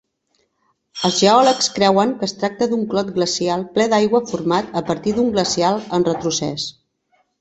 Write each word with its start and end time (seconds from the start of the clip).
Els 1.09 1.17
geòlegs 1.23 1.67
creuen 1.75 2.15
que 2.21 2.25
es 2.29 2.33
tracta 2.43 2.69
d'un 2.71 2.85
clot 2.93 3.11
glacial 3.19 3.67
ple 3.75 3.87
d'aigua 3.93 4.23
format 4.33 4.75
a 4.83 4.87
partir 4.89 5.15
d'un 5.19 5.33
glaciar 5.37 5.73
en 5.99 6.09
retrocés. 6.13 6.67